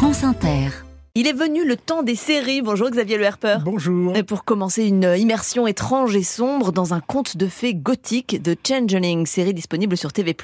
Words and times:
France 0.00 0.22
Inter. 0.24 0.89
Il 1.16 1.26
est 1.26 1.32
venu 1.32 1.66
le 1.66 1.76
temps 1.76 2.04
des 2.04 2.14
séries. 2.14 2.62
Bonjour 2.62 2.88
Xavier 2.88 3.18
Le 3.18 3.24
Herper. 3.24 3.56
Bonjour. 3.64 4.16
Et 4.16 4.22
pour 4.22 4.44
commencer, 4.44 4.84
une 4.84 5.12
immersion 5.18 5.66
étrange 5.66 6.14
et 6.14 6.22
sombre 6.22 6.70
dans 6.70 6.94
un 6.94 7.00
conte 7.00 7.36
de 7.36 7.48
fées 7.48 7.74
gothique 7.74 8.40
de 8.40 8.54
Changeling, 8.64 9.26
série 9.26 9.52
disponible 9.52 9.96
sur 9.96 10.12
TV+. 10.12 10.36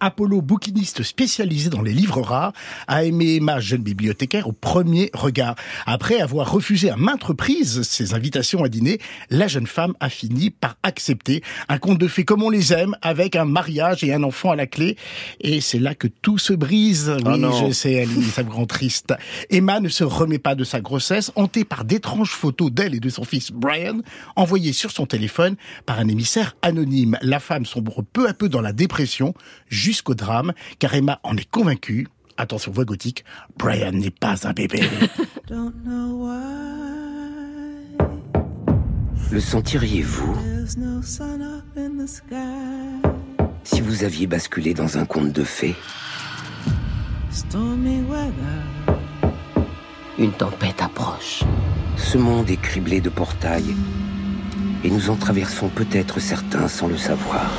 Apollo, 0.00 0.40
bouquiniste 0.40 1.02
spécialisé 1.02 1.68
dans 1.68 1.82
les 1.82 1.92
livres 1.92 2.22
rares, 2.22 2.54
a 2.86 3.04
aimé 3.04 3.36
Emma, 3.36 3.60
jeune 3.60 3.82
bibliothécaire, 3.82 4.48
au 4.48 4.52
premier 4.52 5.10
regard. 5.12 5.54
Après 5.84 6.18
avoir 6.22 6.50
refusé 6.50 6.88
à 6.88 6.96
maintes 6.96 7.24
reprises 7.24 7.82
ses 7.82 8.14
invitations 8.14 8.64
à 8.64 8.70
dîner, 8.70 8.98
la 9.28 9.48
jeune 9.48 9.66
femme 9.66 9.92
a 10.00 10.08
fini 10.08 10.48
par 10.48 10.76
accepter 10.82 11.42
un 11.68 11.76
conte 11.76 11.98
de 11.98 12.08
fées 12.08 12.24
comme 12.24 12.42
on 12.42 12.48
les 12.48 12.72
aime, 12.72 12.96
avec 13.02 13.36
un 13.36 13.44
mariage 13.44 14.02
et 14.02 14.14
un 14.14 14.22
enfant 14.22 14.50
à 14.50 14.56
la 14.56 14.66
clé. 14.66 14.96
Et 15.42 15.60
c'est 15.60 15.78
là 15.78 15.94
que 15.94 16.08
tout 16.08 16.38
se 16.38 16.54
brise. 16.54 17.14
Oui, 17.26 17.38
non. 17.38 17.52
je 17.66 17.70
sais, 17.70 18.00
Aline, 18.00 18.22
ça 18.22 18.42
me 18.42 18.50
rend 18.50 18.64
triste. 18.64 19.12
Emma 19.50 19.78
ne 19.80 19.90
se 19.90 20.05
remet 20.06 20.38
pas 20.38 20.54
de 20.54 20.64
sa 20.64 20.80
grossesse, 20.80 21.32
hantée 21.36 21.64
par 21.64 21.84
d'étranges 21.84 22.30
photos 22.30 22.70
d'elle 22.70 22.94
et 22.94 23.00
de 23.00 23.08
son 23.08 23.24
fils 23.24 23.52
Brian, 23.52 24.00
envoyées 24.36 24.72
sur 24.72 24.90
son 24.90 25.06
téléphone 25.06 25.56
par 25.84 25.98
un 25.98 26.08
émissaire 26.08 26.56
anonyme. 26.62 27.18
La 27.22 27.40
femme 27.40 27.66
sombre 27.66 28.02
peu 28.02 28.28
à 28.28 28.34
peu 28.34 28.48
dans 28.48 28.60
la 28.60 28.72
dépression, 28.72 29.34
jusqu'au 29.68 30.14
drame, 30.14 30.52
car 30.78 30.94
Emma 30.94 31.20
en 31.22 31.36
est 31.36 31.50
convaincue. 31.50 32.08
Attention, 32.36 32.72
voix 32.72 32.84
gothique, 32.84 33.24
Brian 33.58 33.92
n'est 33.92 34.10
pas 34.10 34.46
un 34.46 34.52
bébé. 34.52 34.80
Don't 35.48 35.72
know 35.84 36.26
why 36.26 36.36
Le 39.32 39.40
sentiriez-vous? 39.40 40.34
There's 40.42 40.76
no 40.76 41.02
sun 41.02 41.42
up 41.42 41.64
in 41.76 42.04
the 42.04 42.06
sky. 42.06 42.36
si 43.64 43.80
vous 43.80 44.04
aviez 44.04 44.26
basculé 44.26 44.74
dans 44.74 44.96
un 44.96 45.04
conte 45.04 45.32
de 45.32 45.42
fées? 45.42 45.74
Stormy 47.30 48.02
weather. 48.08 48.85
Une 50.18 50.32
tempête 50.32 50.80
approche. 50.80 51.44
Ce 51.98 52.16
monde 52.16 52.48
est 52.48 52.56
criblé 52.56 53.02
de 53.02 53.10
portails. 53.10 53.76
Et 54.82 54.88
nous 54.88 55.10
en 55.10 55.16
traversons 55.16 55.68
peut-être 55.68 56.20
certains 56.20 56.68
sans 56.68 56.86
le 56.86 56.96
savoir. 56.96 57.50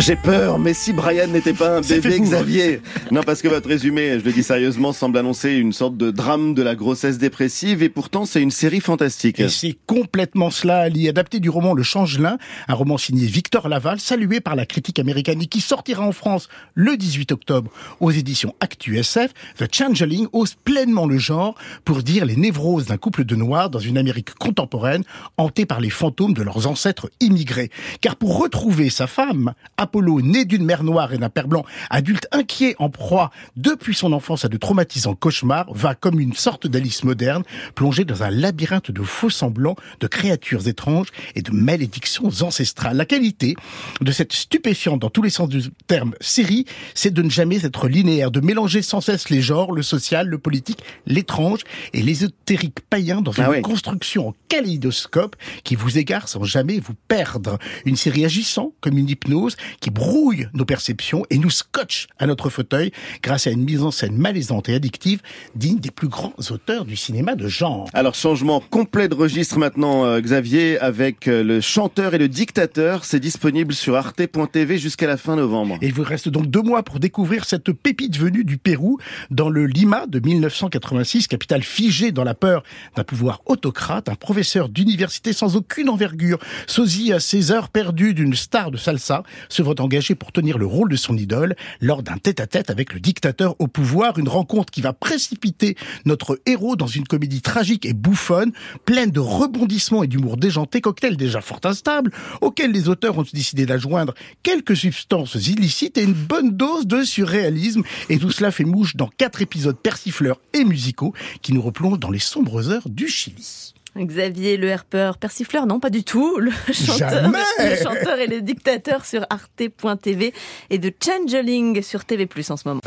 J'ai 0.00 0.16
peur, 0.16 0.58
mais 0.58 0.74
si 0.74 0.92
Brian 0.92 1.28
n'était 1.28 1.52
pas 1.52 1.78
un 1.78 1.80
bébé. 1.80 2.18
Xavier 2.20 2.82
Non, 3.12 3.22
parce 3.22 3.40
que 3.40 3.48
votre 3.48 3.68
résumé, 3.68 4.18
je 4.18 4.24
le 4.24 4.32
dis 4.32 4.42
sérieusement, 4.42 4.92
semble 4.92 5.16
annoncer 5.16 5.52
une 5.52 5.72
sorte 5.72 5.96
de 5.96 6.10
drame 6.10 6.52
de 6.52 6.62
la 6.62 6.74
grossesse 6.74 7.16
dépressive, 7.16 7.82
et 7.82 7.88
pourtant 7.88 8.26
c'est 8.26 8.42
une 8.42 8.50
série 8.50 8.80
fantastique. 8.80 9.38
Et 9.38 9.48
c'est 9.48 9.78
complètement 9.86 10.50
cela, 10.50 10.80
Ali, 10.80 11.08
adapté 11.08 11.38
du 11.38 11.48
roman 11.48 11.74
Le 11.74 11.84
Changelin, 11.84 12.38
un 12.68 12.74
roman 12.74 12.98
signé 12.98 13.26
Victor 13.26 13.68
Laval, 13.68 14.00
salué 14.00 14.40
par 14.40 14.56
la 14.56 14.66
critique 14.66 14.98
américaine 14.98 15.40
et 15.40 15.46
qui 15.46 15.60
sortira 15.60 16.04
en 16.04 16.12
France 16.12 16.48
le 16.74 16.96
18 16.96 17.32
octobre 17.32 17.70
aux 18.00 18.10
éditions 18.10 18.54
Actu 18.60 18.98
SF. 18.98 19.32
The 19.58 19.72
Changeling 19.72 20.26
ose 20.32 20.54
pleinement 20.64 21.06
le 21.06 21.18
genre 21.18 21.54
pour 21.84 22.02
dire 22.02 22.24
les 22.24 22.36
névroses 22.36 22.86
d'un 22.86 22.98
couple 22.98 23.24
de 23.24 23.36
noirs 23.36 23.70
dans 23.70 23.78
une 23.78 23.96
Amérique 23.96 24.34
contemporaine 24.34 25.04
hantée 25.36 25.66
par 25.66 25.80
les 25.80 25.90
fantômes 25.90 26.34
de 26.34 26.42
leurs 26.42 26.66
ancêtres 26.66 27.10
immigrés. 27.20 27.70
Car 28.00 28.16
pour 28.16 28.38
retrouver 28.38 28.90
sa 28.90 29.06
femme, 29.06 29.54
Apollo, 29.84 30.22
né 30.22 30.44
d'une 30.44 30.64
mère 30.64 30.82
noire 30.82 31.12
et 31.12 31.18
d'un 31.18 31.28
père 31.28 31.46
blanc, 31.46 31.64
adulte 31.90 32.26
inquiet 32.32 32.74
en 32.78 32.88
proie 32.88 33.30
depuis 33.56 33.94
son 33.94 34.12
enfance 34.12 34.44
à 34.44 34.48
de 34.48 34.56
traumatisants 34.56 35.14
cauchemars, 35.14 35.66
va 35.74 35.94
comme 35.94 36.18
une 36.18 36.32
sorte 36.32 36.66
d'Alice 36.66 37.04
moderne 37.04 37.42
plonger 37.74 38.04
dans 38.04 38.22
un 38.22 38.30
labyrinthe 38.30 38.90
de 38.90 39.02
faux 39.02 39.30
semblants, 39.30 39.76
de 40.00 40.06
créatures 40.06 40.66
étranges 40.68 41.08
et 41.34 41.42
de 41.42 41.52
malédictions 41.52 42.30
ancestrales. 42.40 42.96
La 42.96 43.04
qualité 43.04 43.56
de 44.00 44.10
cette 44.10 44.32
stupéfiante, 44.32 45.00
dans 45.00 45.10
tous 45.10 45.22
les 45.22 45.30
sens 45.30 45.48
du 45.48 45.62
terme, 45.86 46.14
série, 46.20 46.64
c'est 46.94 47.12
de 47.12 47.22
ne 47.22 47.30
jamais 47.30 47.64
être 47.64 47.88
linéaire, 47.88 48.30
de 48.30 48.40
mélanger 48.40 48.80
sans 48.82 49.00
cesse 49.00 49.28
les 49.28 49.42
genres, 49.42 49.72
le 49.72 49.82
social, 49.82 50.28
le 50.28 50.38
politique, 50.38 50.82
l'étrange 51.06 51.60
et 51.92 52.02
l'ésotérique 52.02 52.80
païen 52.88 53.20
dans 53.20 53.32
une 53.32 53.44
Ah 53.44 53.50
ouais. 53.50 53.60
construction 53.62 54.28
en 54.28 54.34
kaléidoscope 54.48 55.36
qui 55.62 55.74
vous 55.74 55.98
égare 55.98 56.28
sans 56.28 56.42
jamais 56.44 56.80
vous 56.80 56.94
perdre. 57.08 57.58
Une 57.84 57.96
série 57.96 58.24
agissant 58.24 58.72
comme 58.80 58.96
une 58.98 59.08
hypnose 59.08 59.56
qui 59.80 59.90
brouille 59.90 60.48
nos 60.54 60.64
perceptions 60.64 61.24
et 61.30 61.38
nous 61.38 61.50
scotche 61.50 62.06
à 62.18 62.26
notre 62.26 62.50
fauteuil 62.50 62.92
grâce 63.22 63.46
à 63.46 63.50
une 63.50 63.64
mise 63.64 63.82
en 63.82 63.90
scène 63.90 64.16
malaisante 64.16 64.68
et 64.68 64.74
addictive 64.74 65.20
digne 65.54 65.78
des 65.78 65.90
plus 65.90 66.08
grands 66.08 66.34
auteurs 66.50 66.84
du 66.84 66.96
cinéma 66.96 67.34
de 67.34 67.48
genre. 67.48 67.88
Alors 67.92 68.14
changement 68.14 68.60
complet 68.60 69.08
de 69.08 69.14
registre 69.14 69.58
maintenant, 69.58 70.04
euh, 70.04 70.20
Xavier, 70.20 70.78
avec 70.78 71.28
euh, 71.28 71.42
le 71.42 71.60
chanteur 71.60 72.14
et 72.14 72.18
le 72.18 72.28
dictateur. 72.28 73.04
C'est 73.04 73.20
disponible 73.20 73.74
sur 73.74 73.96
arte.tv 73.96 74.78
jusqu'à 74.78 75.06
la 75.06 75.16
fin 75.16 75.36
novembre. 75.36 75.78
Et 75.82 75.86
il 75.86 75.94
vous 75.94 76.02
reste 76.02 76.28
donc 76.28 76.46
deux 76.46 76.62
mois 76.62 76.82
pour 76.82 77.00
découvrir 77.00 77.44
cette 77.44 77.72
pépite 77.72 78.16
venue 78.16 78.44
du 78.44 78.58
Pérou 78.58 78.98
dans 79.30 79.48
le 79.48 79.66
Lima 79.66 80.06
de 80.06 80.20
1986, 80.20 81.28
capitale 81.28 81.62
figée 81.62 82.12
dans 82.12 82.24
la 82.24 82.34
peur 82.34 82.62
d'un 82.96 83.04
pouvoir 83.04 83.40
autocrate, 83.46 84.08
un 84.08 84.14
professeur 84.14 84.68
d'université 84.68 85.32
sans 85.32 85.56
aucune 85.56 85.88
envergure, 85.88 86.38
sosie 86.66 87.12
à 87.12 87.20
ses 87.20 87.50
heures 87.50 87.68
perdues 87.68 88.14
d'une 88.14 88.34
star 88.34 88.70
de 88.70 88.76
salsa, 88.76 89.22
se 89.48 89.62
voit 89.64 89.80
engagé 89.80 90.14
pour 90.14 90.30
tenir 90.30 90.58
le 90.58 90.66
rôle 90.66 90.90
de 90.90 90.96
son 90.96 91.16
idole 91.16 91.56
lors 91.80 92.02
d'un 92.02 92.18
tête-à-tête 92.18 92.70
avec 92.70 92.94
le 92.94 93.00
dictateur 93.00 93.56
au 93.58 93.66
pouvoir, 93.66 94.18
une 94.18 94.28
rencontre 94.28 94.70
qui 94.70 94.80
va 94.80 94.92
précipiter 94.92 95.76
notre 96.04 96.40
héros 96.46 96.76
dans 96.76 96.86
une 96.86 97.06
comédie 97.06 97.42
tragique 97.42 97.86
et 97.86 97.92
bouffonne, 97.92 98.52
pleine 98.84 99.10
de 99.10 99.20
rebondissements 99.20 100.04
et 100.04 100.06
d'humour 100.06 100.36
déjanté, 100.36 100.80
cocktail 100.80 101.16
déjà 101.16 101.40
fort 101.40 101.60
instable, 101.64 102.12
auquel 102.40 102.70
les 102.72 102.88
auteurs 102.88 103.18
ont 103.18 103.24
décidé 103.32 103.66
d'adjoindre 103.66 104.14
quelques 104.42 104.76
substances 104.76 105.34
illicites 105.34 105.98
et 105.98 106.04
une 106.04 106.12
bonne 106.12 106.50
dose 106.50 106.86
de 106.86 107.02
surréalisme. 107.02 107.82
Et 108.08 108.18
tout 108.18 108.30
cela 108.30 108.50
fait 108.50 108.64
mouche 108.64 108.96
dans 108.96 109.08
quatre 109.08 109.42
épisodes 109.42 109.76
persifleurs 109.76 110.40
et 110.52 110.64
musicaux 110.64 111.14
qui 111.42 111.52
nous 111.52 111.62
replongent 111.62 111.98
dans 111.98 112.10
les 112.10 112.18
sombres 112.18 112.70
heures 112.70 112.88
du 112.88 113.08
Chili. 113.08 113.74
Xavier 113.96 114.56
Le 114.56 114.68
Herper, 114.68 115.12
persifleur, 115.20 115.66
non 115.66 115.80
pas 115.80 115.90
du 115.90 116.04
tout. 116.04 116.38
Le 116.38 116.50
chanteur, 116.72 117.30
le 117.58 117.76
chanteur 117.76 118.18
et 118.18 118.26
le 118.26 118.42
dictateur 118.42 119.04
sur 119.04 119.26
arte.tv 119.30 120.32
et 120.70 120.78
de 120.78 120.92
Changeling 121.04 121.82
sur 121.82 122.04
TV+, 122.04 122.28
en 122.50 122.56
ce 122.56 122.68
moment. 122.68 122.80